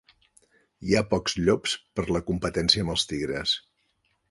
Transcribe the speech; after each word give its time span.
Hi 0.87 0.97
ha 0.99 1.03
pocs 1.11 1.35
llops 1.41 1.77
per 1.99 2.07
la 2.17 2.23
competència 2.31 2.87
amb 2.87 2.97
els 2.97 3.09
tigres. 3.13 3.57